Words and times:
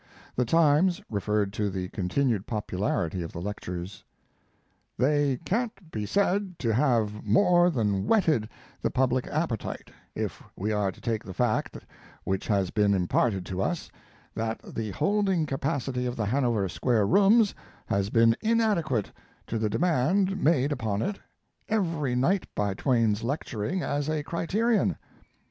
The 0.35 0.45
Times 0.45 0.99
referred 1.11 1.53
to 1.53 1.69
the 1.69 1.87
continued 1.89 2.47
popularity 2.47 3.21
of 3.21 3.31
the 3.33 3.39
lectures: 3.39 4.03
They 4.97 5.37
can't 5.45 5.91
be 5.91 6.07
said 6.07 6.57
to 6.57 6.73
have 6.73 7.23
more 7.23 7.69
than 7.69 8.07
whetted 8.07 8.49
the 8.81 8.89
public 8.89 9.27
appetite, 9.27 9.91
if 10.15 10.41
we 10.55 10.71
are 10.71 10.91
to 10.91 10.99
take 10.99 11.23
the 11.23 11.35
fact 11.35 11.77
which 12.23 12.47
has 12.47 12.71
been 12.71 12.95
imparted 12.95 13.45
to 13.45 13.61
us, 13.61 13.91
that 14.33 14.59
the 14.73 14.89
holding 14.89 15.45
capacity 15.45 16.07
of 16.07 16.15
the 16.15 16.25
Hanover 16.25 16.67
Square 16.67 17.05
Rooms 17.05 17.53
has 17.85 18.09
been 18.09 18.35
inadequate 18.41 19.11
to 19.45 19.59
the 19.59 19.69
demand 19.69 20.35
made 20.43 20.71
upon 20.71 21.03
it 21.03 21.19
every 21.69 22.15
night 22.15 22.47
by 22.55 22.73
Twain's 22.73 23.21
lecturing, 23.23 23.83
as 23.83 24.09
a 24.09 24.23
criterion. 24.23 24.95